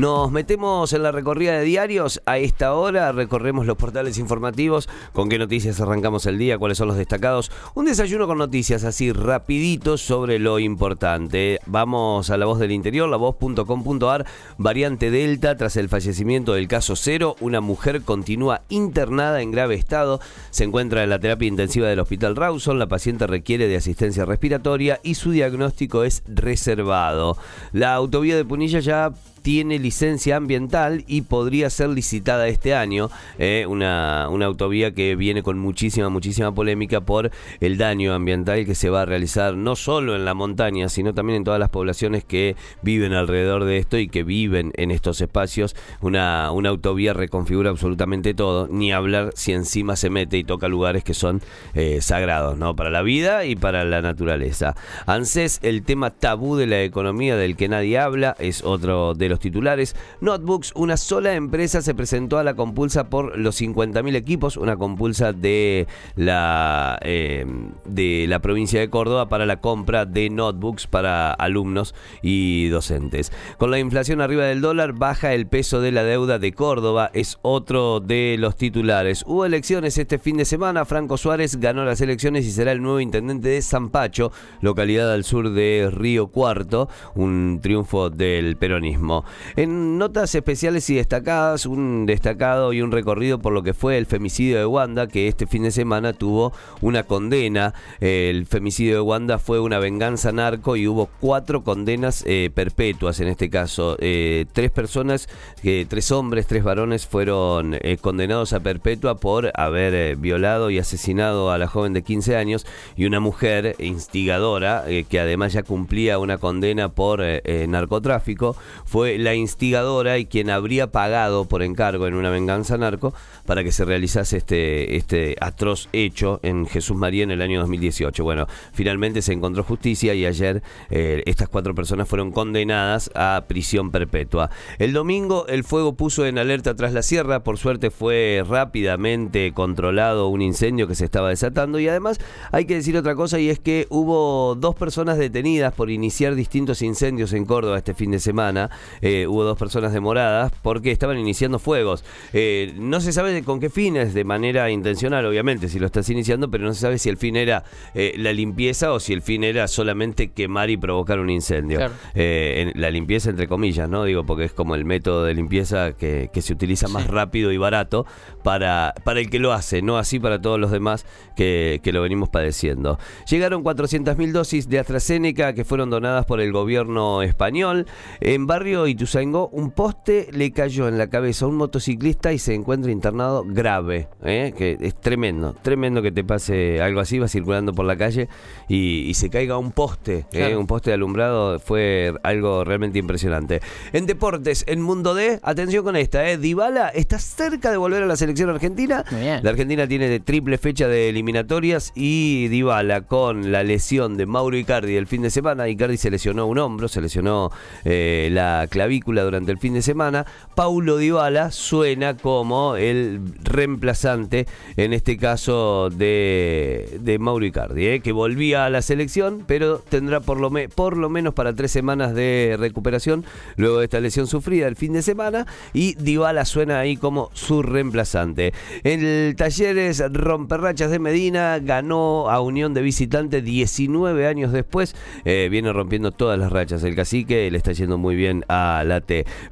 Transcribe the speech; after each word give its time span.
Nos 0.00 0.32
metemos 0.32 0.94
en 0.94 1.02
la 1.02 1.12
recorrida 1.12 1.58
de 1.58 1.62
diarios. 1.62 2.22
A 2.24 2.38
esta 2.38 2.72
hora 2.72 3.12
recorremos 3.12 3.66
los 3.66 3.76
portales 3.76 4.16
informativos. 4.16 4.88
¿Con 5.12 5.28
qué 5.28 5.38
noticias 5.38 5.78
arrancamos 5.78 6.24
el 6.24 6.38
día? 6.38 6.56
¿Cuáles 6.56 6.78
son 6.78 6.88
los 6.88 6.96
destacados? 6.96 7.52
Un 7.74 7.84
desayuno 7.84 8.26
con 8.26 8.38
noticias 8.38 8.84
así 8.84 9.12
rapidito 9.12 9.98
sobre 9.98 10.38
lo 10.38 10.58
importante. 10.58 11.58
Vamos 11.66 12.30
a 12.30 12.38
la 12.38 12.46
voz 12.46 12.58
del 12.58 12.72
interior, 12.72 13.10
la 13.10 13.18
voz.com.ar. 13.18 14.24
Variante 14.56 15.10
Delta, 15.10 15.58
tras 15.58 15.76
el 15.76 15.90
fallecimiento 15.90 16.54
del 16.54 16.66
caso 16.66 16.96
cero, 16.96 17.36
una 17.40 17.60
mujer 17.60 18.00
continúa 18.00 18.62
internada 18.70 19.42
en 19.42 19.50
grave 19.50 19.74
estado. 19.74 20.18
Se 20.48 20.64
encuentra 20.64 21.04
en 21.04 21.10
la 21.10 21.18
terapia 21.18 21.46
intensiva 21.46 21.88
del 21.88 22.00
Hospital 22.00 22.36
Rawson. 22.36 22.78
La 22.78 22.88
paciente 22.88 23.26
requiere 23.26 23.68
de 23.68 23.76
asistencia 23.76 24.24
respiratoria 24.24 24.98
y 25.02 25.16
su 25.16 25.30
diagnóstico 25.30 26.04
es 26.04 26.22
reservado. 26.26 27.36
La 27.72 27.92
autovía 27.92 28.36
de 28.36 28.46
Punilla 28.46 28.80
ya 28.80 29.12
tiene 29.42 29.78
licencia 29.78 30.36
ambiental 30.36 31.04
y 31.06 31.22
podría 31.22 31.70
ser 31.70 31.90
licitada 31.90 32.48
este 32.48 32.74
año. 32.74 33.10
Eh, 33.38 33.66
una, 33.68 34.28
una, 34.30 34.46
autovía 34.46 34.92
que 34.92 35.16
viene 35.16 35.42
con 35.42 35.58
muchísima, 35.58 36.08
muchísima 36.08 36.52
polémica 36.52 37.00
por 37.00 37.30
el 37.60 37.78
daño 37.78 38.14
ambiental 38.14 38.64
que 38.66 38.74
se 38.74 38.90
va 38.90 39.02
a 39.02 39.06
realizar 39.06 39.56
no 39.56 39.76
solo 39.76 40.16
en 40.16 40.24
la 40.24 40.34
montaña, 40.34 40.88
sino 40.88 41.14
también 41.14 41.38
en 41.38 41.44
todas 41.44 41.60
las 41.60 41.70
poblaciones 41.70 42.24
que 42.24 42.56
viven 42.82 43.12
alrededor 43.12 43.64
de 43.64 43.78
esto 43.78 43.98
y 43.98 44.08
que 44.08 44.24
viven 44.24 44.72
en 44.76 44.90
estos 44.90 45.20
espacios. 45.20 45.76
Una, 46.00 46.50
una 46.52 46.70
autovía 46.70 47.12
reconfigura 47.12 47.70
absolutamente 47.70 48.34
todo, 48.34 48.68
ni 48.68 48.92
hablar 48.92 49.32
si 49.34 49.52
encima 49.52 49.96
se 49.96 50.10
mete 50.10 50.38
y 50.38 50.44
toca 50.44 50.68
lugares 50.68 51.04
que 51.04 51.14
son 51.14 51.40
eh, 51.74 52.00
sagrados, 52.00 52.58
¿no? 52.58 52.76
Para 52.76 52.90
la 52.90 53.02
vida 53.02 53.44
y 53.44 53.56
para 53.56 53.84
la 53.84 54.02
naturaleza. 54.02 54.74
ANSES, 55.06 55.60
el 55.62 55.82
tema 55.82 56.10
tabú 56.10 56.56
de 56.56 56.66
la 56.66 56.82
economía 56.82 57.36
del 57.36 57.56
que 57.56 57.68
nadie 57.68 57.98
habla, 57.98 58.36
es 58.38 58.64
otro 58.64 59.14
de 59.14 59.29
los 59.30 59.40
titulares. 59.40 59.96
Notebooks, 60.20 60.72
una 60.74 60.98
sola 60.98 61.34
empresa 61.34 61.80
se 61.80 61.94
presentó 61.94 62.38
a 62.38 62.44
la 62.44 62.54
compulsa 62.54 63.08
por 63.08 63.38
los 63.38 63.60
50.000 63.60 64.14
equipos, 64.14 64.56
una 64.58 64.76
compulsa 64.76 65.32
de 65.32 65.86
la, 66.16 66.98
eh, 67.02 67.46
de 67.86 68.26
la 68.28 68.40
provincia 68.40 68.80
de 68.80 68.90
Córdoba 68.90 69.28
para 69.28 69.46
la 69.46 69.60
compra 69.60 70.04
de 70.04 70.28
notebooks 70.28 70.86
para 70.86 71.32
alumnos 71.32 71.94
y 72.22 72.68
docentes. 72.68 73.32
Con 73.58 73.70
la 73.70 73.78
inflación 73.78 74.20
arriba 74.20 74.44
del 74.44 74.60
dólar, 74.60 74.92
baja 74.92 75.32
el 75.32 75.46
peso 75.46 75.80
de 75.80 75.92
la 75.92 76.04
deuda 76.04 76.38
de 76.38 76.52
Córdoba, 76.52 77.10
es 77.14 77.38
otro 77.42 78.00
de 78.00 78.36
los 78.38 78.56
titulares. 78.56 79.24
Hubo 79.26 79.44
elecciones 79.44 79.96
este 79.96 80.18
fin 80.18 80.36
de 80.36 80.44
semana, 80.44 80.84
Franco 80.84 81.16
Suárez 81.16 81.56
ganó 81.56 81.84
las 81.84 82.00
elecciones 82.00 82.44
y 82.44 82.50
será 82.50 82.72
el 82.72 82.82
nuevo 82.82 83.00
intendente 83.00 83.48
de 83.48 83.62
Zampacho, 83.62 84.32
localidad 84.60 85.12
al 85.12 85.24
sur 85.24 85.50
de 85.50 85.88
Río 85.92 86.28
Cuarto, 86.28 86.88
un 87.14 87.60
triunfo 87.62 88.10
del 88.10 88.56
peronismo. 88.56 89.19
En 89.56 89.98
notas 89.98 90.34
especiales 90.34 90.88
y 90.90 90.96
destacadas, 90.96 91.66
un 91.66 92.06
destacado 92.06 92.72
y 92.72 92.82
un 92.82 92.92
recorrido 92.92 93.38
por 93.38 93.52
lo 93.52 93.62
que 93.62 93.74
fue 93.74 93.98
el 93.98 94.06
femicidio 94.06 94.58
de 94.58 94.66
Wanda, 94.66 95.06
que 95.06 95.28
este 95.28 95.46
fin 95.46 95.62
de 95.62 95.70
semana 95.70 96.12
tuvo 96.12 96.52
una 96.80 97.02
condena. 97.04 97.74
El 98.00 98.46
femicidio 98.46 98.94
de 98.94 99.00
Wanda 99.00 99.38
fue 99.38 99.60
una 99.60 99.78
venganza 99.78 100.32
narco 100.32 100.76
y 100.76 100.86
hubo 100.86 101.08
cuatro 101.20 101.62
condenas 101.62 102.24
eh, 102.26 102.50
perpetuas 102.54 103.20
en 103.20 103.28
este 103.28 103.50
caso. 103.50 103.96
Eh, 104.00 104.46
tres 104.52 104.70
personas, 104.70 105.28
eh, 105.62 105.86
tres 105.88 106.10
hombres, 106.12 106.46
tres 106.46 106.64
varones 106.64 107.06
fueron 107.06 107.78
condenados 108.00 108.52
a 108.52 108.60
perpetua 108.60 109.16
por 109.16 109.50
haber 109.54 110.16
violado 110.16 110.70
y 110.70 110.78
asesinado 110.78 111.50
a 111.50 111.58
la 111.58 111.66
joven 111.66 111.92
de 111.92 112.02
15 112.02 112.36
años 112.36 112.66
y 112.96 113.06
una 113.06 113.20
mujer 113.20 113.76
instigadora 113.78 114.84
que 115.08 115.20
además 115.20 115.52
ya 115.52 115.62
cumplía 115.62 116.18
una 116.18 116.38
condena 116.38 116.88
por 116.88 117.22
narcotráfico 117.68 118.56
fue 118.84 119.09
la 119.18 119.34
instigadora 119.34 120.18
y 120.18 120.26
quien 120.26 120.50
habría 120.50 120.90
pagado 120.90 121.46
por 121.46 121.62
encargo 121.62 122.06
en 122.06 122.14
una 122.14 122.30
venganza 122.30 122.78
narco 122.78 123.14
para 123.46 123.64
que 123.64 123.72
se 123.72 123.84
realizase 123.84 124.36
este, 124.36 124.96
este 124.96 125.36
atroz 125.40 125.88
hecho 125.92 126.40
en 126.42 126.66
Jesús 126.66 126.96
María 126.96 127.24
en 127.24 127.30
el 127.30 127.42
año 127.42 127.60
2018. 127.60 128.22
Bueno, 128.24 128.46
finalmente 128.72 129.22
se 129.22 129.32
encontró 129.32 129.64
justicia 129.64 130.14
y 130.14 130.26
ayer 130.26 130.62
eh, 130.90 131.22
estas 131.26 131.48
cuatro 131.48 131.74
personas 131.74 132.08
fueron 132.08 132.32
condenadas 132.32 133.10
a 133.14 133.44
prisión 133.48 133.90
perpetua. 133.90 134.50
El 134.78 134.92
domingo 134.92 135.46
el 135.48 135.64
fuego 135.64 135.94
puso 135.94 136.26
en 136.26 136.38
alerta 136.38 136.74
tras 136.74 136.92
la 136.92 137.02
sierra, 137.02 137.42
por 137.42 137.58
suerte 137.58 137.90
fue 137.90 138.44
rápidamente 138.46 139.52
controlado 139.52 140.28
un 140.28 140.42
incendio 140.42 140.86
que 140.86 140.94
se 140.94 141.04
estaba 141.04 141.30
desatando 141.30 141.78
y 141.78 141.88
además 141.88 142.18
hay 142.52 142.64
que 142.64 142.74
decir 142.74 142.96
otra 142.96 143.14
cosa 143.14 143.38
y 143.38 143.50
es 143.50 143.58
que 143.58 143.86
hubo 143.90 144.54
dos 144.54 144.74
personas 144.74 145.18
detenidas 145.18 145.72
por 145.74 145.90
iniciar 145.90 146.34
distintos 146.34 146.82
incendios 146.82 147.32
en 147.32 147.44
Córdoba 147.44 147.78
este 147.78 147.94
fin 147.94 148.10
de 148.10 148.20
semana. 148.20 148.70
Eh, 149.02 149.26
hubo 149.26 149.44
dos 149.44 149.58
personas 149.58 149.92
demoradas 149.92 150.52
porque 150.62 150.90
estaban 150.90 151.18
iniciando 151.18 151.58
fuegos. 151.58 152.04
Eh, 152.32 152.74
no 152.76 153.00
se 153.00 153.12
sabe 153.12 153.42
con 153.42 153.60
qué 153.60 153.70
fines, 153.70 154.14
de 154.14 154.24
manera 154.24 154.70
intencional, 154.70 155.24
obviamente, 155.26 155.68
si 155.68 155.78
lo 155.78 155.86
estás 155.86 156.08
iniciando, 156.10 156.50
pero 156.50 156.64
no 156.64 156.74
se 156.74 156.80
sabe 156.80 156.98
si 156.98 157.08
el 157.08 157.16
fin 157.16 157.36
era 157.36 157.64
eh, 157.94 158.14
la 158.16 158.32
limpieza 158.32 158.92
o 158.92 159.00
si 159.00 159.12
el 159.12 159.22
fin 159.22 159.44
era 159.44 159.68
solamente 159.68 160.32
quemar 160.32 160.70
y 160.70 160.76
provocar 160.76 161.18
un 161.18 161.30
incendio. 161.30 161.80
la 162.14 162.90
limpieza, 162.90 163.30
entre 163.30 163.48
comillas, 163.48 163.88
¿no? 163.88 164.04
Digo, 164.04 164.24
porque 164.24 164.44
es 164.44 164.52
como 164.52 164.74
el 164.74 164.84
método 164.84 165.24
de 165.24 165.34
limpieza 165.34 165.92
que, 165.92 166.30
se 166.40 166.54
utiliza 166.54 166.88
más 166.88 167.06
rápido 167.06 167.52
y 167.52 167.58
barato 167.58 168.06
para, 168.42 168.94
para 169.04 169.20
el 169.20 169.28
que 169.28 169.38
lo 169.38 169.52
hace, 169.52 169.82
no 169.82 169.98
así 169.98 170.18
para 170.18 170.40
todos 170.40 170.58
los 170.58 170.70
demás 170.70 171.04
que, 171.36 171.80
que 171.82 171.92
lo 171.92 172.00
venimos 172.00 172.30
padeciendo. 172.30 172.98
Llegaron 173.28 173.62
400.000 173.62 174.32
dosis 174.32 174.68
de 174.70 174.78
AstraZeneca 174.78 175.52
que 175.52 175.64
fueron 175.64 175.90
donadas 175.90 176.24
por 176.24 176.40
el 176.40 176.50
gobierno 176.50 177.22
español. 177.22 177.86
En 178.20 178.46
barrio 178.46 178.86
Ituzaingó, 178.90 179.48
un 179.48 179.70
poste 179.70 180.28
le 180.32 180.50
cayó 180.52 180.88
en 180.88 180.98
la 180.98 181.08
cabeza 181.08 181.44
a 181.44 181.48
un 181.48 181.56
motociclista 181.56 182.32
y 182.32 182.38
se 182.38 182.54
encuentra 182.54 182.90
internado 182.90 183.44
grave. 183.46 184.08
¿eh? 184.22 184.52
Que 184.56 184.76
es 184.80 184.94
tremendo, 184.94 185.54
tremendo 185.62 186.02
que 186.02 186.12
te 186.12 186.24
pase 186.24 186.80
algo 186.80 187.00
así, 187.00 187.18
va 187.18 187.28
circulando 187.28 187.72
por 187.72 187.84
la 187.86 187.96
calle 187.96 188.28
y, 188.68 189.12
se 189.14 189.28
caiga 189.28 189.58
un 189.58 189.72
poste, 189.72 190.24
¿eh? 190.32 190.56
un 190.56 190.66
poste 190.66 190.90
de 190.90 190.94
alumbrado, 190.94 191.58
fue 191.58 192.14
algo 192.22 192.64
realmente 192.64 192.98
impresionante. 192.98 193.60
En 193.92 194.06
deportes, 194.06 194.64
en 194.66 194.80
Mundo 194.80 195.14
D, 195.14 195.40
atención 195.42 195.84
con 195.84 195.96
esta, 195.96 196.28
¿eh? 196.30 196.38
Dybala 196.38 196.88
está 196.88 197.18
cerca 197.18 197.70
de 197.70 197.76
volver 197.76 198.02
a 198.02 198.06
la 198.06 198.16
selección 198.16 198.48
argentina. 198.48 199.04
La 199.42 199.50
Argentina 199.50 199.86
tiene 199.86 200.20
triple 200.20 200.56
fecha 200.56 200.88
de 200.88 201.10
eliminatorias 201.10 201.92
y 201.94 202.48
Dybala 202.48 203.02
con 203.02 203.52
la 203.52 203.62
lesión 203.62 204.16
de 204.16 204.26
Mauro 204.26 204.56
Icardi 204.56 204.96
el 204.96 205.06
fin 205.06 205.22
de 205.22 205.30
semana, 205.30 205.68
Icardi 205.68 205.96
se 205.96 206.10
lesionó 206.10 206.46
un 206.46 206.58
hombro, 206.58 206.88
se 206.88 207.00
lesionó 207.00 207.50
eh, 207.84 208.28
la 208.32 208.66
clavícula 208.80 209.24
durante 209.24 209.52
el 209.52 209.58
fin 209.58 209.74
de 209.74 209.82
semana, 209.82 210.24
Paulo 210.54 210.96
Dybala 210.96 211.50
suena 211.50 212.16
como 212.16 212.76
el 212.76 213.20
reemplazante, 213.42 214.46
en 214.78 214.94
este 214.94 215.18
caso 215.18 215.90
de, 215.90 216.98
de 217.02 217.18
Mauro 217.18 217.44
Icardi, 217.44 217.86
¿eh? 217.86 218.00
que 218.00 218.12
volvía 218.12 218.64
a 218.64 218.70
la 218.70 218.80
selección, 218.80 219.44
pero 219.46 219.80
tendrá 219.80 220.20
por 220.20 220.40
lo, 220.40 220.50
por 220.74 220.96
lo 220.96 221.10
menos 221.10 221.34
para 221.34 221.54
tres 221.54 221.72
semanas 221.72 222.14
de 222.14 222.56
recuperación 222.58 223.26
luego 223.56 223.80
de 223.80 223.84
esta 223.84 224.00
lesión 224.00 224.26
sufrida 224.26 224.66
el 224.66 224.76
fin 224.76 224.94
de 224.94 225.02
semana, 225.02 225.46
y 225.74 225.92
Dybala 225.96 226.46
suena 226.46 226.78
ahí 226.78 226.96
como 226.96 227.28
su 227.34 227.62
reemplazante. 227.62 228.54
En 228.82 229.04
el 229.04 229.36
Talleres 229.36 230.02
Romperrachas 230.10 230.90
de 230.90 230.98
Medina 230.98 231.58
ganó 231.58 232.30
a 232.30 232.40
Unión 232.40 232.72
de 232.72 232.80
Visitante 232.80 233.42
19 233.42 234.26
años 234.26 234.52
después, 234.52 234.96
eh, 235.26 235.48
viene 235.50 235.70
rompiendo 235.70 236.12
todas 236.12 236.38
las 236.38 236.50
rachas. 236.50 236.82
El 236.82 236.96
cacique 236.96 237.50
le 237.50 237.58
está 237.58 237.72
yendo 237.72 237.98
muy 237.98 238.16
bien 238.16 238.46
a 238.48 238.69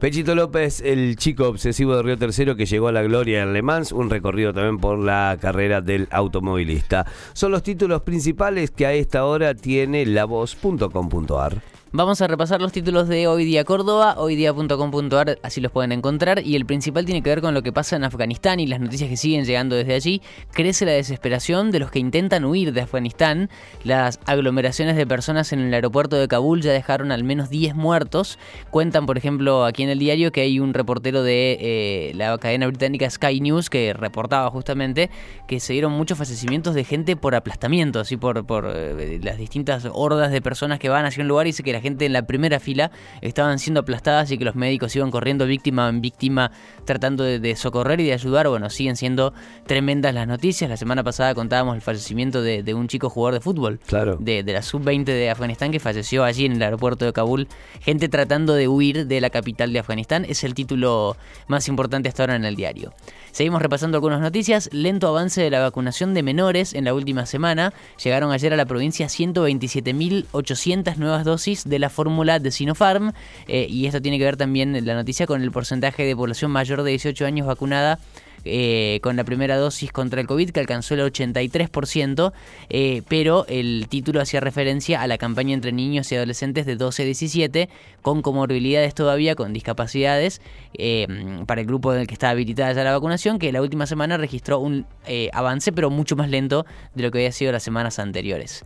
Pechito 0.01 0.35
López, 0.35 0.81
el 0.81 1.17
chico 1.17 1.49
obsesivo 1.49 1.97
de 1.97 2.03
Río 2.03 2.19
Tercero 2.19 2.57
que 2.57 2.67
llegó 2.67 2.89
a 2.89 2.93
la 2.93 3.03
gloria 3.03 3.43
en 3.43 3.53
Le 3.53 3.63
Mans, 3.63 3.93
un 3.93 4.11
recorrido 4.11 4.53
también 4.53 4.79
por 4.79 4.99
la 4.99 5.37
carrera 5.41 5.81
del 5.81 6.09
automovilista. 6.11 7.07
Son 7.33 7.53
los 7.53 7.63
títulos 7.63 8.03
principales 8.03 8.71
que 8.71 8.87
a 8.87 8.93
esta 8.93 9.25
hora 9.25 9.55
tiene 9.55 10.07
lavoz.com.ar. 10.07 11.78
Vamos 11.91 12.21
a 12.21 12.27
repasar 12.27 12.61
los 12.61 12.71
títulos 12.71 13.09
de 13.09 13.29
Hoy 13.29 13.47
Día 13.47 13.65
Córdoba, 13.65 14.17
hoydía.com.ar, 14.19 15.39
así 15.43 15.63
los 15.63 15.73
pueden 15.73 15.93
encontrar. 15.93 16.43
Y 16.45 16.55
el 16.55 16.67
principal 16.67 17.07
tiene 17.07 17.23
que 17.23 17.31
ver 17.31 17.41
con 17.41 17.55
lo 17.55 17.63
que 17.63 17.73
pasa 17.73 17.97
en 17.97 18.05
Afganistán 18.05 18.61
y 18.61 18.67
las 18.67 18.79
noticias 18.79 19.09
que 19.09 19.17
siguen 19.17 19.47
llegando 19.47 19.75
desde 19.75 19.95
allí. 19.95 20.21
Crece 20.53 20.85
la 20.85 20.93
desesperación 20.93 21.71
de 21.71 21.79
los 21.79 21.91
que 21.91 21.99
intentan 21.99 22.45
huir 22.45 22.75
de 22.75 22.83
Afganistán. 22.83 23.49
Las 23.85 24.21
aglomeraciones 24.27 24.97
de 24.97 25.07
personas 25.07 25.55
en 25.55 25.61
el 25.61 25.73
aeropuerto 25.73 26.17
de 26.17 26.29
Kabul 26.29 26.61
ya 26.61 26.73
dejaron 26.73 27.11
al 27.11 27.25
menos 27.25 27.49
10 27.49 27.75
muertos. 27.75 28.39
Cuentan, 28.69 29.07
por 29.07 29.17
ejemplo, 29.17 29.65
aquí 29.65 29.83
en 29.83 29.89
el 29.89 29.99
diario 29.99 30.31
que 30.31 30.43
hay 30.43 30.61
un 30.61 30.75
reportero 30.75 31.23
de 31.23 31.57
eh, 31.59 32.13
la 32.17 32.37
cadena 32.37 32.67
británica 32.67 33.09
Sky 33.09 33.41
News 33.41 33.71
que 33.71 33.95
reportaba 33.95 34.51
justamente 34.51 35.09
que 35.47 35.59
se 35.59 35.73
dieron 35.73 35.93
muchos 35.93 36.19
fallecimientos 36.19 36.75
de 36.75 36.85
gente 36.85 37.17
por 37.17 37.35
aplastamiento, 37.35 37.99
así 37.99 38.19
por, 38.19 38.45
por 38.45 38.71
eh, 38.71 39.21
las 39.23 39.39
distintas 39.39 39.89
hordas 39.91 40.31
de 40.31 40.43
personas 40.43 40.79
que 40.79 40.91
van 40.91 41.07
hacia 41.07 41.23
un 41.23 41.29
lugar 41.29 41.47
y 41.47 41.55
se 41.55 41.63
que 41.63 41.78
la 41.79 41.83
gente 41.83 42.07
en 42.07 42.13
la 42.13 42.27
primera 42.27 42.59
fila 42.59 42.91
estaban 43.21 43.61
siendo 43.61 43.81
aplastadas 43.81 44.31
y 44.33 44.39
que 44.39 44.45
los 44.45 44.57
médicos 44.57 44.95
iban 44.97 45.13
corriendo 45.13 45.47
víctima 45.47 45.89
en 45.89 46.01
víctima 46.01 46.51
tratando 46.85 47.23
de, 47.23 47.57
socorrer 47.57 48.01
y 48.01 48.07
de 48.07 48.15
ayudar. 48.15 48.49
Bueno, 48.49 48.69
siguen 48.69 48.97
siendo 48.97 49.33
tremendas 49.67 50.13
las 50.13 50.27
noticias. 50.27 50.69
La 50.69 50.77
semana 50.77 51.05
pasada 51.05 51.35
contábamos 51.35 51.77
el 51.77 51.83
fallecimiento 51.83 52.43
de, 52.43 52.75
un 52.75 52.89
chico 52.89 53.11
jugador 53.11 53.35
de 53.35 53.41
fútbol, 53.41 53.79
claro. 53.87 54.17
de, 54.19 54.43
de 54.43 54.53
la 54.53 54.63
sub-20 54.63 55.05
de 55.05 55.31
Afganistán 55.31 55.71
que 55.71 55.79
falleció 55.79 56.25
allí 56.25 56.47
en 56.47 56.53
el 56.53 56.63
aeropuerto 56.63 57.05
de 57.05 57.13
Kabul. 57.13 57.47
Gente 57.81 58.09
tratando 58.09 58.55
de 58.55 58.67
huir 58.67 59.07
de 59.07 59.21
la 59.21 59.31
capital 59.31 59.73
de 59.73 59.79
Afganistán. 59.79 60.25
Es 60.29 60.43
el 60.43 60.55
título 60.55 61.17
más 61.47 61.69
importante 61.69 62.09
hasta 62.09 62.25
ahora 62.25 62.35
en 62.37 62.45
el 62.45 62.57
diario. 62.57 62.93
Seguimos 63.31 63.63
repasando 63.63 63.99
algunas 63.99 64.21
noticias. 64.21 64.69
Lento 64.73 65.07
avance 65.07 65.41
de 65.41 65.51
la 65.51 65.61
vacunación 65.61 66.13
de 66.15 66.25
menores 66.25 66.75
en 66.75 66.85
la 66.85 66.95
última 66.95 67.25
semana. 67.25 67.73
Llegaron 68.03 68.33
ayer 68.33 68.53
a 68.53 68.57
la 68.57 68.67
provincia 68.67 69.07
127.800 69.07 70.97
nuevas 70.97 71.25
dosis 71.25 71.68
de 71.69 71.79
la 71.79 71.91
fórmula 71.91 72.39
de 72.39 72.51
Sinopharm. 72.51 73.13
Eh, 73.47 73.67
y 73.69 73.87
esto 73.87 74.01
tiene 74.01 74.19
que 74.19 74.25
ver 74.25 74.37
también 74.37 74.85
la 74.85 74.95
noticia 74.95 75.27
con 75.27 75.43
el 75.43 75.51
porcentaje 75.51 76.05
de 76.05 76.17
población 76.17 76.51
mayor 76.51 76.83
de 76.83 76.91
18 76.91 77.27
años 77.27 77.47
vacunada 77.47 77.99
eh, 78.45 79.01
con 79.03 79.17
la 79.17 79.25
primera 79.25 79.57
dosis 79.57 79.91
contra 79.93 80.21
el 80.21 80.27
COVID 80.27 80.51
que 80.51 80.61
alcanzó 80.61 80.95
el 80.95 81.01
83%, 81.01 82.33
eh, 82.71 83.03
pero 83.09 83.45
el 83.49 83.87
título 83.89 84.21
hacía 84.21 84.41
referencia 84.41 85.03
a 85.03 85.07
la 85.07 85.19
campaña 85.19 85.55
entre 85.55 85.73
niños 85.73 86.11
y 86.13 86.17
adolescentes 86.17 86.65
de 86.65 86.77
12 86.77 87.03
a 87.03 87.05
17 87.05 87.69
con 88.01 88.23
comorbilidades 88.23 88.95
todavía, 88.95 89.35
con 89.35 89.53
discapacidades, 89.53 90.41
eh, 90.75 91.07
para 91.47 91.61
el 91.61 91.67
grupo 91.67 91.93
en 91.93 92.01
el 92.01 92.07
que 92.07 92.15
está 92.15 92.31
habilitada 92.31 92.73
ya 92.73 92.85
la 92.85 92.93
vacunación, 92.93 93.39
que 93.39 93.53
la 93.53 93.61
última 93.61 93.87
semana 93.87 94.17
registró 94.17 94.61
un 94.61 94.87
avance, 95.33 95.73
pero 95.73 95.91
mucho 95.91 96.17
más 96.17 96.31
lento 96.31 96.65
de 96.95 97.03
lo 97.03 97.11
que 97.11 97.19
había 97.19 97.33
sido 97.33 97.53
las 97.53 97.63
semanas 97.63 97.99
anteriores. 97.99 98.65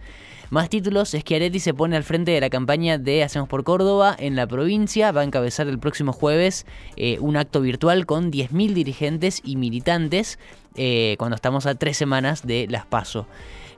Más 0.52 0.68
títulos, 0.68 1.12
Schiaretti 1.18 1.60
se 1.60 1.72
pone 1.72 1.96
al 1.96 2.04
frente 2.04 2.30
de 2.30 2.40
la 2.42 2.50
campaña 2.50 2.98
de 2.98 3.22
Hacemos 3.22 3.48
por 3.48 3.64
Córdoba 3.64 4.14
en 4.18 4.36
la 4.36 4.46
provincia. 4.46 5.10
Va 5.10 5.22
a 5.22 5.24
encabezar 5.24 5.66
el 5.66 5.78
próximo 5.78 6.12
jueves 6.12 6.66
eh, 6.96 7.16
un 7.20 7.38
acto 7.38 7.62
virtual 7.62 8.04
con 8.04 8.30
10.000 8.30 8.74
dirigentes 8.74 9.40
y 9.42 9.56
militantes 9.56 10.38
eh, 10.76 11.16
cuando 11.18 11.34
estamos 11.34 11.66
a 11.66 11.74
tres 11.74 11.96
semanas 11.96 12.46
de 12.46 12.66
las 12.68 12.86
PASO. 12.86 13.26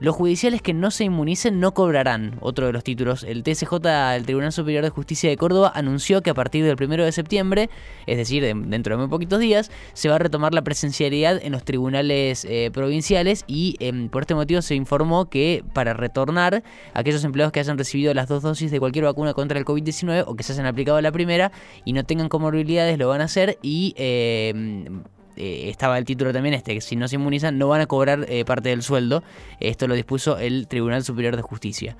Los 0.00 0.16
judiciales 0.16 0.60
que 0.60 0.74
no 0.74 0.90
se 0.90 1.04
inmunicen 1.04 1.60
no 1.60 1.72
cobrarán. 1.72 2.36
Otro 2.40 2.66
de 2.66 2.72
los 2.72 2.82
títulos. 2.82 3.22
El 3.22 3.42
TSJ, 3.42 3.72
el 4.16 4.26
Tribunal 4.26 4.52
Superior 4.52 4.82
de 4.82 4.90
Justicia 4.90 5.30
de 5.30 5.36
Córdoba, 5.36 5.72
anunció 5.74 6.20
que 6.22 6.30
a 6.30 6.34
partir 6.34 6.64
del 6.64 6.76
1 6.78 7.04
de 7.04 7.12
septiembre, 7.12 7.70
es 8.06 8.16
decir, 8.16 8.42
dentro 8.42 8.94
de 8.94 9.00
muy 9.00 9.08
poquitos 9.08 9.38
días, 9.38 9.70
se 9.92 10.08
va 10.08 10.16
a 10.16 10.18
retomar 10.18 10.52
la 10.52 10.62
presencialidad 10.62 11.40
en 11.42 11.52
los 11.52 11.64
tribunales 11.64 12.44
eh, 12.44 12.70
provinciales 12.72 13.44
y 13.46 13.76
em, 13.78 14.08
por 14.08 14.22
este 14.22 14.34
motivo 14.34 14.62
se 14.62 14.74
informó 14.74 15.30
que 15.30 15.64
para 15.72 15.94
retornar, 15.94 16.64
aquellos 16.92 17.24
empleados 17.24 17.52
que 17.52 17.60
hayan 17.60 17.78
recibido 17.78 18.12
las 18.14 18.28
dos 18.28 18.42
dosis 18.42 18.70
de 18.70 18.80
cualquier 18.80 19.04
vacuna 19.04 19.32
contra 19.32 19.58
el 19.58 19.64
COVID-19 19.64 20.24
o 20.26 20.34
que 20.34 20.42
se 20.42 20.52
hayan 20.52 20.66
aplicado 20.66 21.00
la 21.00 21.12
primera 21.12 21.52
y 21.84 21.92
no 21.92 22.04
tengan 22.04 22.28
comorbilidades 22.28 22.98
lo 22.98 23.08
van 23.08 23.20
a 23.20 23.24
hacer 23.24 23.58
y 23.62 23.94
em, 23.96 25.02
eh, 25.36 25.68
estaba 25.68 25.98
el 25.98 26.04
título 26.04 26.32
también 26.32 26.54
este, 26.54 26.74
que 26.74 26.80
si 26.80 26.96
no 26.96 27.08
se 27.08 27.16
inmunizan 27.16 27.58
no 27.58 27.68
van 27.68 27.80
a 27.80 27.86
cobrar 27.86 28.26
eh, 28.28 28.44
parte 28.44 28.68
del 28.68 28.82
sueldo. 28.82 29.22
Esto 29.60 29.86
lo 29.86 29.94
dispuso 29.94 30.38
el 30.38 30.66
Tribunal 30.68 31.04
Superior 31.04 31.36
de 31.36 31.42
Justicia. 31.42 31.96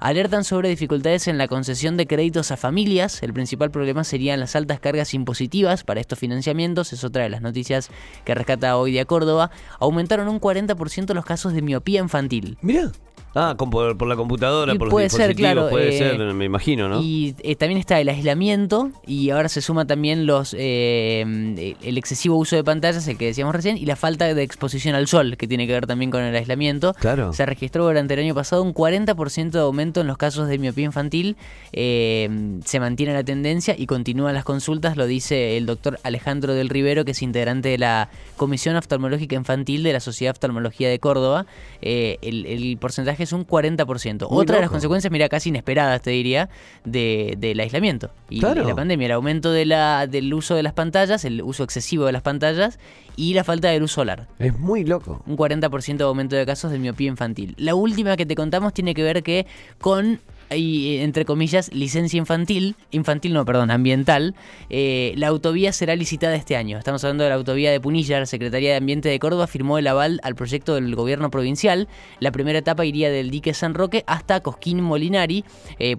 Alertan 0.00 0.44
sobre 0.44 0.68
dificultades 0.68 1.28
en 1.28 1.38
la 1.38 1.48
concesión 1.48 1.96
de 1.96 2.06
créditos 2.06 2.50
a 2.50 2.56
familias. 2.56 3.22
El 3.22 3.32
principal 3.32 3.70
problema 3.70 4.04
serían 4.04 4.40
las 4.40 4.56
altas 4.56 4.80
cargas 4.80 5.14
impositivas 5.14 5.84
para 5.84 6.00
estos 6.00 6.18
financiamientos. 6.18 6.92
Es 6.92 7.04
otra 7.04 7.22
de 7.22 7.28
las 7.28 7.42
noticias 7.42 7.90
que 8.24 8.34
rescata 8.34 8.76
hoy 8.76 8.92
de 8.92 9.04
Córdoba. 9.06 9.50
Aumentaron 9.78 10.28
un 10.28 10.40
40% 10.40 11.14
los 11.14 11.24
casos 11.24 11.52
de 11.52 11.62
miopía 11.62 12.00
infantil. 12.00 12.58
Mira. 12.60 12.92
Ah, 13.38 13.54
por, 13.54 14.06
la 14.06 14.16
computadora, 14.16 14.74
por 14.76 14.88
puede 14.88 15.10
ser, 15.10 15.36
claro, 15.36 15.68
puede 15.68 15.90
eh, 15.90 15.98
ser, 15.98 16.18
me 16.32 16.46
imagino, 16.46 16.88
¿no? 16.88 17.02
Y 17.02 17.34
eh, 17.42 17.54
también 17.54 17.78
está 17.78 18.00
el 18.00 18.08
aislamiento 18.08 18.90
y 19.06 19.28
ahora 19.28 19.50
se 19.50 19.60
suma 19.60 19.86
también 19.86 20.24
los 20.24 20.56
eh, 20.58 21.76
el 21.82 21.98
excesivo 21.98 22.36
uso 22.36 22.56
de 22.56 22.64
pantallas, 22.64 23.06
el 23.08 23.18
que 23.18 23.26
decíamos 23.26 23.54
recién, 23.54 23.76
y 23.76 23.84
la 23.84 23.94
falta 23.94 24.32
de 24.32 24.42
exposición 24.42 24.94
al 24.94 25.06
sol, 25.06 25.36
que 25.36 25.46
tiene 25.46 25.66
que 25.66 25.74
ver 25.74 25.86
también 25.86 26.10
con 26.10 26.22
el 26.22 26.34
aislamiento. 26.34 26.94
Claro. 26.94 27.34
Se 27.34 27.44
registró 27.44 27.84
durante 27.84 28.14
el 28.14 28.20
año 28.20 28.34
pasado 28.34 28.62
un 28.62 28.72
40% 28.72 29.50
de 29.50 29.60
aumento 29.60 29.85
en 29.94 30.06
los 30.06 30.16
casos 30.16 30.48
de 30.48 30.58
miopía 30.58 30.84
infantil. 30.84 31.36
se 31.72 32.80
mantiene 32.80 33.12
la 33.12 33.24
tendencia 33.24 33.74
y 33.76 33.86
continúan 33.86 34.34
las 34.34 34.44
consultas, 34.44 34.96
lo 34.96 35.06
dice 35.06 35.56
el 35.56 35.66
doctor 35.66 35.98
Alejandro 36.02 36.54
del 36.54 36.68
Rivero, 36.68 37.04
que 37.04 37.12
es 37.12 37.22
integrante 37.22 37.68
de 37.70 37.78
la 37.78 38.10
Comisión 38.36 38.76
Oftalmológica 38.76 39.36
Infantil 39.36 39.82
de 39.82 39.92
la 39.92 40.00
Sociedad 40.00 40.32
de 40.32 40.36
Oftalmología 40.36 40.88
de 40.88 40.98
Córdoba. 40.98 41.46
el, 41.80 42.46
el 42.46 42.76
porcentaje 42.78 43.22
es 43.22 43.32
un 43.32 43.46
40%. 43.46 44.26
Otra 44.28 44.56
de 44.56 44.62
las 44.62 44.70
consecuencias, 44.70 45.10
mira, 45.10 45.28
casi 45.28 45.48
inesperadas, 45.48 46.02
te 46.02 46.10
diría, 46.10 46.48
de, 46.84 47.34
del 47.38 47.60
aislamiento 47.60 48.10
y 48.28 48.40
de 48.40 48.54
la 48.54 48.74
pandemia, 48.74 49.06
el 49.06 49.12
aumento 49.12 49.52
de 49.52 49.66
la, 49.66 50.06
del 50.06 50.32
uso 50.32 50.54
de 50.54 50.62
las 50.62 50.72
pantallas, 50.72 51.24
el 51.24 51.42
uso 51.42 51.64
excesivo 51.64 52.06
de 52.06 52.12
las 52.12 52.22
pantallas 52.22 52.78
y 53.16 53.34
la 53.34 53.42
falta 53.44 53.68
de 53.68 53.80
luz 53.80 53.92
solar. 53.92 54.28
Es 54.38 54.56
muy 54.58 54.84
loco. 54.84 55.22
Un 55.26 55.36
40% 55.36 55.96
de 55.96 56.04
aumento 56.04 56.36
de 56.36 56.46
casos 56.46 56.70
de 56.70 56.78
miopía 56.78 57.08
infantil. 57.08 57.54
La 57.58 57.74
última 57.74 58.16
que 58.16 58.26
te 58.26 58.34
contamos 58.34 58.72
tiene 58.74 58.94
que 58.94 59.02
ver 59.02 59.22
que 59.22 59.46
con 59.80 60.20
y 60.54 60.98
entre 60.98 61.24
comillas, 61.24 61.72
licencia 61.72 62.18
infantil, 62.18 62.76
infantil 62.90 63.32
no, 63.32 63.44
perdón, 63.44 63.70
ambiental, 63.70 64.34
eh, 64.70 65.12
la 65.16 65.28
autovía 65.28 65.72
será 65.72 65.96
licitada 65.96 66.34
este 66.36 66.56
año. 66.56 66.78
Estamos 66.78 67.02
hablando 67.04 67.24
de 67.24 67.30
la 67.30 67.36
autovía 67.36 67.70
de 67.70 67.80
Punilla, 67.80 68.20
la 68.20 68.26
Secretaría 68.26 68.70
de 68.70 68.76
Ambiente 68.76 69.08
de 69.08 69.18
Córdoba 69.18 69.46
firmó 69.46 69.78
el 69.78 69.86
aval 69.86 70.20
al 70.22 70.34
proyecto 70.34 70.74
del 70.74 70.94
gobierno 70.94 71.30
provincial. 71.30 71.88
La 72.20 72.32
primera 72.32 72.58
etapa 72.58 72.84
iría 72.84 73.10
del 73.10 73.30
dique 73.30 73.54
San 73.54 73.74
Roque 73.74 74.04
hasta 74.06 74.40
Cosquín 74.40 74.80
Molinari. 74.80 75.44
Eh, 75.78 75.96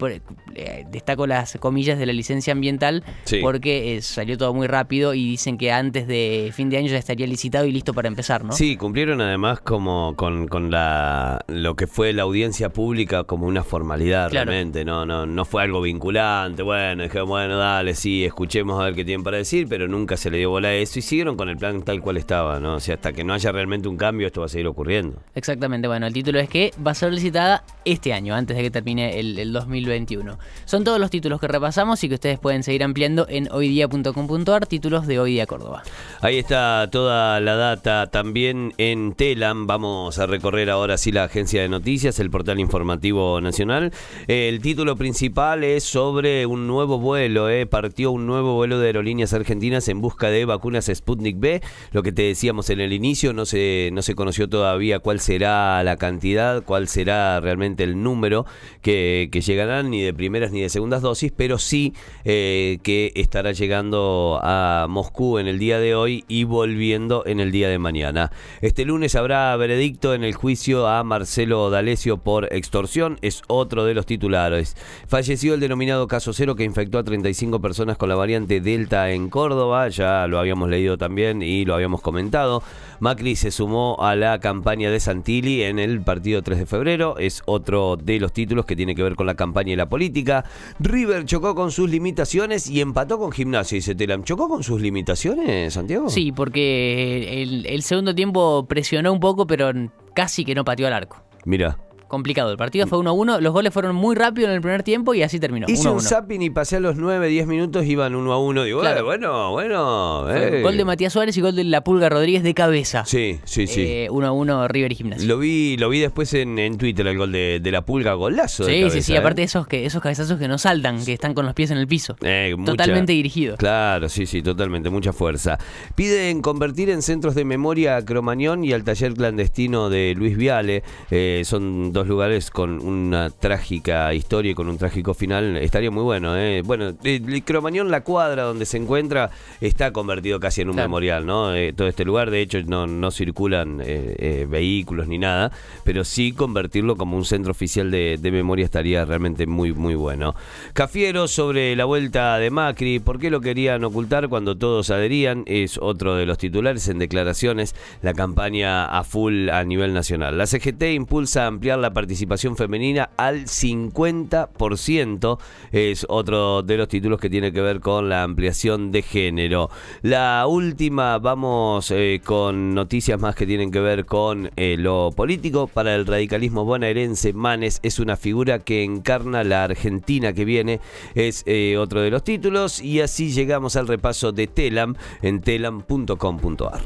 eh, 0.56 0.86
destaco 0.90 1.28
las 1.28 1.58
comillas 1.60 2.00
de 2.00 2.06
la 2.06 2.14
licencia 2.14 2.54
ambiental 2.54 3.04
porque 3.42 4.00
salió 4.02 4.38
todo 4.38 4.54
muy 4.54 4.68
rápido 4.68 5.14
y 5.14 5.26
dicen 5.26 5.58
que 5.58 5.72
antes 5.72 6.08
de 6.08 6.52
fin 6.54 6.70
de 6.70 6.78
año 6.78 6.88
ya 6.88 6.98
estaría 6.98 7.28
licitado 7.28 7.66
y 7.66 7.72
listo 7.72 7.94
para 7.94 8.08
empezar, 8.08 8.44
¿no? 8.44 8.54
Sí, 8.54 8.78
cumplieron 8.78 9.22
además 9.22 9.60
como 9.60 10.16
con, 10.16 10.48
con 10.48 10.72
la, 10.72 11.44
lo 11.48 11.76
que 11.76 11.88
fue 11.88 12.14
la 12.14 12.24
audiencia 12.24 12.70
pública 12.70 13.24
como 13.24 13.48
una 13.48 13.64
formalidad 13.64 14.32
no, 14.46 15.06
no, 15.06 15.26
no 15.26 15.46
fue 15.46 15.64
algo 15.64 15.82
vinculante. 15.82 16.64
Bueno, 16.64 17.04
dije, 17.04 17.22
bueno, 17.22 17.58
dale, 17.58 17.96
sí, 17.96 18.26
escuchemos 18.26 18.80
a 18.80 18.86
ver 18.86 18.96
qué 18.96 19.06
tienen 19.06 19.24
para 19.24 19.38
decir, 19.38 19.68
pero 19.68 19.88
nunca 19.88 20.18
se 20.18 20.30
le 20.30 20.38
dio 20.38 20.50
bola 20.50 20.70
a 20.70 20.74
eso 20.74 21.00
y 21.00 21.02
siguieron 21.02 21.36
con 21.36 21.50
el 21.50 21.58
plan 21.58 21.82
tal 21.84 22.02
cual 22.02 22.18
estaba, 22.18 22.60
¿no? 22.60 22.76
O 22.76 22.80
sea, 22.80 22.96
hasta 22.96 23.14
que 23.14 23.24
no 23.24 23.34
haya 23.34 23.52
realmente 23.52 23.88
un 23.88 23.98
cambio, 23.98 24.28
esto 24.28 24.42
va 24.42 24.46
a 24.48 24.50
seguir 24.50 24.68
ocurriendo. 24.68 25.20
Exactamente, 25.36 25.88
bueno, 25.88 26.08
el 26.08 26.14
título 26.14 26.40
es 26.40 26.50
que 26.50 26.74
va 26.86 26.92
a 26.92 26.96
ser 26.96 27.14
licitada 27.14 27.64
este 27.86 28.14
año, 28.14 28.36
antes 28.36 28.56
de 28.58 28.64
que 28.64 28.72
termine 28.72 29.20
el, 29.20 29.40
el 29.40 29.54
2021. 29.54 30.38
Son 30.66 30.84
todos 30.84 31.00
los 31.00 31.10
títulos 31.10 31.40
que 31.40 31.48
repasamos 31.48 32.04
y 32.04 32.10
que 32.10 32.16
ustedes 32.16 32.40
pueden 32.40 32.64
seguir 32.64 32.84
ampliando 32.84 33.26
en 33.30 33.52
hoydia.com.ar, 33.52 34.66
títulos 34.66 35.08
de 35.08 35.20
Hoy 35.20 35.32
Día 35.34 35.46
Córdoba. 35.46 35.84
Ahí 36.22 36.38
está 36.38 36.88
toda 36.92 37.40
la 37.40 37.56
data 37.56 38.08
también 38.08 38.74
en 38.78 39.14
Telam. 39.14 39.68
Vamos 39.68 40.20
a 40.20 40.26
recorrer 40.26 40.70
ahora 40.70 40.98
sí 40.98 41.12
la 41.12 41.26
agencia 41.26 41.62
de 41.62 41.70
noticias, 41.70 42.20
el 42.20 42.30
portal 42.30 42.60
informativo 42.60 43.40
nacional. 43.42 43.92
El 44.28 44.60
título 44.60 44.98
principal 44.98 45.64
es 45.64 45.86
sobre 45.86 46.46
un 46.46 46.68
nuevo 46.68 47.00
vuelo, 47.00 47.50
eh. 47.50 47.66
partió 47.66 48.12
un 48.12 48.28
nuevo 48.28 48.56
vuelo 48.56 48.78
de 48.78 48.88
aerolíneas 48.88 49.32
argentinas 49.32 49.88
en 49.88 50.02
busca 50.02 50.30
de 50.30 50.44
vacunas 50.44 50.92
Sputnik 50.94 51.40
B. 51.40 51.62
Lo 51.94 52.04
que 52.04 52.12
te 52.12 52.24
decíamos 52.24 52.70
en 52.70 52.82
el 52.82 52.92
inicio, 52.92 53.32
no 53.32 53.46
se, 53.46 53.90
no 53.94 54.02
se 54.02 54.16
conoció 54.16 54.50
todavía 54.50 55.00
cuál 55.00 55.22
será 55.22 55.82
la 55.86 55.96
cantidad, 55.96 56.62
cuál 56.66 56.90
será 56.90 57.40
realmente 57.40 57.86
el 57.86 58.04
número 58.04 58.46
que, 58.82 59.30
llegarán, 59.32 59.92
ni 59.92 60.02
de 60.02 60.14
primeras 60.14 60.52
ni 60.52 60.60
de 60.60 60.68
segundas 60.68 61.02
dosis, 61.02 61.32
pero 61.34 61.58
sí 61.58 61.94
eh, 62.26 62.80
que 62.84 63.14
estará 63.16 63.54
llegando 63.54 64.42
a 64.44 64.88
Moscú 64.90 65.38
en 65.38 65.48
el 65.48 65.58
día 65.58 65.80
de 65.80 65.96
hoy 65.96 66.26
y 66.28 66.44
volviendo 66.44 67.24
en 67.26 67.40
el 67.40 67.54
día 67.54 67.70
de 67.70 67.80
mañana. 67.80 68.34
Este 68.60 68.84
lunes 68.84 69.16
habrá 69.16 69.56
veredicto 69.56 70.14
en 70.14 70.26
el 70.26 70.34
juicio 70.34 70.86
a 70.86 71.02
Marcelo 71.06 71.70
D'Alessio 71.70 72.18
por 72.18 72.54
extorsión, 72.54 73.20
es 73.22 73.42
otro 73.48 73.86
de 73.86 73.94
los 73.94 74.06
títulos 74.06 74.17
titulares. 74.18 74.76
Falleció 75.08 75.54
el 75.54 75.60
denominado 75.60 76.08
caso 76.08 76.34
cero 76.34 76.56
que 76.56 76.64
infectó 76.64 76.98
a 76.98 77.04
35 77.04 77.62
personas 77.62 77.98
con 77.98 78.10
la 78.10 78.16
variante 78.16 78.60
Delta 78.60 79.12
en 79.12 79.30
Córdoba, 79.30 79.88
ya 79.90 80.28
lo 80.28 80.40
habíamos 80.40 80.70
leído 80.70 80.98
también 80.98 81.42
y 81.42 81.66
lo 81.66 81.76
habíamos 81.76 82.02
comentado. 82.02 82.64
Macri 83.00 83.36
se 83.36 83.52
sumó 83.52 83.98
a 84.00 84.16
la 84.16 84.40
campaña 84.40 84.90
de 84.90 85.00
Santilli 85.00 85.62
en 85.62 85.78
el 85.78 86.02
partido 86.02 86.42
3 86.42 86.58
de 86.58 86.66
febrero, 86.66 87.18
es 87.20 87.44
otro 87.46 87.96
de 87.96 88.20
los 88.20 88.34
títulos 88.34 88.66
que 88.66 88.76
tiene 88.76 88.96
que 88.96 89.04
ver 89.04 89.16
con 89.16 89.28
la 89.28 89.36
campaña 89.36 89.74
y 89.74 89.76
la 89.76 89.88
política. 89.88 90.46
River 90.80 91.26
chocó 91.26 91.54
con 91.54 91.72
sus 91.72 91.90
limitaciones 91.90 92.68
y 92.68 92.82
empató 92.82 93.20
con 93.20 93.32
Gimnasia, 93.32 93.76
dice 93.76 93.94
Telam. 93.94 94.24
¿Chocó 94.24 94.50
con 94.50 94.64
sus 94.64 94.82
limitaciones, 94.82 95.76
Santiago? 95.76 96.10
Sí, 96.10 96.32
porque 96.32 97.44
el, 97.44 97.66
el 97.68 97.84
segundo 97.84 98.16
tiempo 98.16 98.66
presionó 98.68 99.14
un 99.14 99.20
poco, 99.20 99.46
pero 99.46 99.72
casi 100.16 100.44
que 100.44 100.56
no 100.56 100.66
pateó 100.66 100.88
al 100.88 100.94
arco. 100.94 101.22
Mira. 101.46 101.78
Complicado. 102.08 102.52
El 102.52 102.58
partido 102.58 102.88
fue 102.88 102.98
1 103.00 103.10
a 103.10 103.14
1. 103.14 103.42
Los 103.42 103.54
goles 103.54 103.74
fueron 103.74 103.96
muy 103.96 104.16
rápido 104.16 104.48
en 104.48 104.54
el 104.56 104.62
primer 104.62 104.84
tiempo 104.84 105.14
y 105.14 105.22
así 105.24 105.40
terminó. 105.40 105.68
Hice 105.70 105.82
1 105.82 105.90
a 105.90 105.94
un 105.94 106.00
1. 106.00 106.08
zapping 106.10 106.42
y 106.42 106.50
pasé 106.50 106.78
a 106.78 106.80
los 106.80 106.96
9, 106.98 107.28
10 107.28 107.48
minutos, 107.48 107.86
iban 107.86 108.16
1 108.16 108.32
a 108.34 108.40
1. 108.40 108.64
Digo, 108.64 108.82
Claro. 108.82 109.00
"Eh, 109.00 109.04
bueno, 109.04 109.52
bueno. 109.52 110.30
Eh". 110.36 110.62
Gol 110.62 110.78
de 110.78 110.86
Matías 110.86 111.14
Suárez 111.14 111.36
y 111.38 111.42
gol 111.42 111.56
de 111.56 111.64
La 111.64 111.84
Pulga 111.84 112.10
Rodríguez 112.10 112.44
de 112.44 112.54
cabeza. 112.54 113.04
Sí, 113.06 113.40
sí, 113.46 113.68
sí. 113.68 113.82
Eh, 113.82 114.08
1 114.12 114.28
a 114.28 114.32
1 114.32 114.68
River 114.68 114.92
y 114.92 114.96
Gimnasia. 114.96 115.28
Lo 115.28 115.38
vi, 115.38 115.78
lo 115.78 115.90
vi 115.90 116.00
después 116.00 116.34
en, 116.34 116.58
en 116.60 116.78
Twitter, 116.78 117.06
el 117.08 117.18
gol 117.18 117.32
de, 117.32 117.60
de 117.62 117.72
la 117.72 117.84
pulga, 117.86 118.14
golazo. 118.14 118.64
Sí, 118.66 118.72
sí, 118.74 118.80
cabeza, 118.82 119.02
sí. 119.02 119.14
¿eh? 119.14 119.18
Aparte 119.18 119.42
de 119.42 119.46
esos, 119.46 119.68
que, 119.68 119.86
esos 119.86 120.02
cabezazos 120.02 120.40
que 120.40 120.48
no 120.48 120.58
saltan, 120.58 121.04
que 121.04 121.14
están 121.14 121.34
con 121.34 121.46
los 121.46 121.54
pies 121.54 121.72
en 121.72 121.78
el 121.78 121.88
piso. 121.88 122.16
Eh, 122.22 122.56
mucha- 122.58 122.72
Totalmente 122.74 123.14
dirigido. 123.14 123.58
Claro, 123.58 124.10
sí, 124.10 124.26
sí, 124.26 124.42
totalmente, 124.42 124.90
mucha 124.90 125.14
fuerza. 125.14 125.58
Piden 125.96 126.42
convertir 126.42 126.90
en 126.90 127.02
centros 127.02 127.36
de 127.36 127.46
memoria 127.46 127.98
a 127.98 128.06
Cromañón 128.06 128.64
y 128.64 128.74
al 128.74 128.84
taller 128.84 129.14
clandestino 129.14 129.90
de 129.90 130.14
Luis 130.18 130.38
Viale. 130.38 130.84
Eh, 131.12 131.42
son 131.46 131.92
dos 131.98 132.08
lugares 132.08 132.52
con 132.52 132.80
una 132.86 133.32
trágica 133.32 134.14
historia 134.14 134.52
y 134.52 134.54
con 134.56 134.70
un 134.70 134.78
trágico 134.78 135.16
final. 135.16 135.58
Estaría 135.58 135.90
muy 135.90 136.04
bueno, 136.04 136.38
¿eh? 136.38 136.62
Bueno, 136.64 136.90
eh, 137.04 137.20
el 137.26 137.44
Cromañón, 137.44 137.90
la 137.90 138.02
cuadra 138.04 138.44
donde 138.44 138.66
se 138.68 138.78
encuentra, 138.78 139.32
está 139.62 139.92
convertido 139.92 140.40
casi 140.40 140.62
en 140.62 140.70
un 140.70 140.76
Claro. 140.76 140.90
memorial, 140.90 141.26
¿no? 141.26 141.56
Eh, 141.56 141.74
todo 141.76 141.88
este 141.88 142.06
lugar, 142.06 142.30
de 142.30 142.42
hecho, 142.42 142.60
no, 142.68 142.86
no 142.86 143.10
circulan 143.10 143.82
eh, 143.82 144.16
eh, 144.20 144.48
vehículos 144.48 145.08
ni 145.08 145.18
nada, 145.18 145.52
pero 145.84 146.04
sí 146.04 146.34
convertirlo 146.34 146.98
como 146.98 147.18
un 147.18 147.26
centro 147.26 147.50
oficial 147.52 147.90
de, 147.90 148.18
de 148.22 148.32
memoria 148.32 148.64
estaría 148.64 149.04
realmente 149.04 149.48
muy, 149.48 149.74
muy 149.74 149.96
bueno. 149.96 150.36
Cafiero 150.74 151.28
sobre 151.28 151.76
la 151.76 151.86
vuelta 151.86 152.38
de 152.38 152.52
Macri, 152.52 153.00
¿por 153.00 153.18
qué 153.18 153.32
lo 153.32 153.42
querían 153.42 153.84
ocultar 153.84 154.30
cuando 154.30 154.56
todos 154.56 154.92
adherían? 154.92 155.44
Es 155.48 155.80
otro 155.82 156.14
de 156.16 156.28
los 156.28 156.38
titulares 156.38 156.88
en 156.90 157.00
declaraciones, 157.00 157.74
la 158.04 158.14
campaña 158.14 158.86
a 158.86 159.04
full 159.04 159.50
a 159.50 159.64
nivel 159.64 159.96
nacional. 159.96 160.38
La 160.38 160.46
CGT 160.46 160.84
impulsa 160.94 161.48
ampliar 161.48 161.80
la 161.80 161.87
participación 161.92 162.56
femenina 162.56 163.10
al 163.18 163.46
50%, 163.46 165.40
es 165.72 166.06
otro 166.10 166.64
de 166.64 166.78
los 166.78 166.88
títulos 166.88 167.20
que 167.20 167.30
tiene 167.30 167.52
que 167.52 167.62
ver 167.62 167.80
con 167.80 168.10
la 168.10 168.24
ampliación 168.24 168.92
de 168.92 169.02
género. 169.02 169.70
La 170.02 170.46
última, 170.48 171.18
vamos 171.20 171.92
eh, 171.92 172.22
con 172.24 172.74
noticias 172.74 173.20
más 173.20 173.36
que 173.36 173.46
tienen 173.46 173.72
que 173.72 173.80
ver 173.80 174.06
con 174.06 174.52
eh, 174.56 174.76
lo 174.78 175.12
político. 175.16 175.68
Para 175.68 175.96
el 175.96 176.06
radicalismo 176.06 176.66
bonaerense, 176.66 177.34
Manes 177.34 177.80
es 177.84 178.00
una 178.00 178.18
figura 178.18 178.60
que 178.60 178.84
encarna 178.84 179.44
la 179.44 179.64
Argentina 179.64 180.34
que 180.34 180.46
viene, 180.46 180.80
es 181.16 181.44
eh, 181.46 181.78
otro 181.78 182.02
de 182.02 182.12
los 182.12 182.24
títulos. 182.24 182.82
Y 182.82 183.02
así 183.02 183.32
llegamos 183.32 183.76
al 183.76 183.88
repaso 183.88 184.32
de 184.32 184.48
Telam 184.48 184.96
en 185.22 185.42
telam.com.ar. 185.42 186.82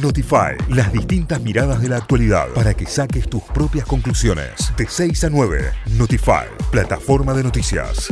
Notify, 0.00 0.56
las 0.70 0.92
distintas 0.92 1.42
miradas 1.42 1.82
de 1.82 1.88
la 1.88 1.98
actualidad 1.98 2.48
para 2.54 2.72
que 2.72 2.86
saques 2.86 3.28
tus 3.28 3.42
propias 3.42 3.84
conclusiones. 3.86 4.21
De 4.76 4.86
6 4.86 5.24
a 5.24 5.30
9, 5.30 5.72
Notify, 5.98 6.46
plataforma 6.70 7.34
de 7.34 7.42
noticias. 7.42 8.06